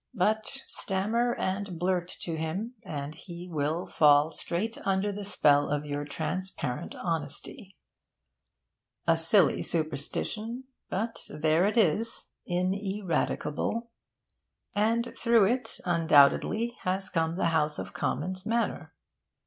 But 0.15 0.63
stammer 0.65 1.35
and 1.35 1.77
blurt 1.77 2.07
to 2.21 2.35
him, 2.35 2.73
and 2.81 3.13
he 3.13 3.47
will 3.47 3.85
fall 3.85 4.31
straight 4.31 4.79
under 4.83 5.11
the 5.11 5.23
spell 5.23 5.69
of 5.69 5.85
your 5.85 6.05
transparent 6.05 6.95
honesty. 6.95 7.77
A 9.07 9.15
silly 9.15 9.61
superstition; 9.61 10.63
but 10.89 11.19
there 11.29 11.65
it 11.67 11.77
is, 11.77 12.31
ineradicable; 12.47 13.91
and 14.73 15.13
through 15.15 15.45
it, 15.45 15.79
undoubtedly, 15.85 16.75
has 16.81 17.07
come 17.07 17.35
the 17.35 17.49
house 17.53 17.77
of 17.77 17.93
Commons 17.93 18.43
manner. 18.43 18.95